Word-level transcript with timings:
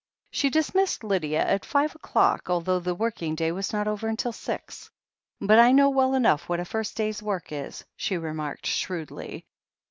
She 0.31 0.49
dismissed 0.49 1.03
Lydia 1.03 1.43
at 1.47 1.63
five 1.63 1.93
o'clock, 1.93 2.49
although 2.49 2.79
the 2.79 2.95
working 2.95 3.35
day 3.35 3.51
was 3.51 3.71
not 3.71 3.87
over 3.87 4.07
until 4.07 4.31
six. 4.31 4.89
"But 5.39 5.59
I 5.59 5.71
know 5.71 5.91
well 5.91 6.15
enough 6.15 6.49
what 6.49 6.59
a 6.59 6.65
first 6.65 6.97
day's 6.97 7.21
work 7.21 7.51
is," 7.51 7.83
she 7.95 8.17
remarked 8.17 8.65
shrewdly. 8.65 9.45